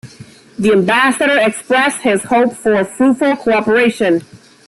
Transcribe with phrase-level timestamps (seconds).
[0.57, 4.23] The Ambassador expressed his hope for fruitful cooperation.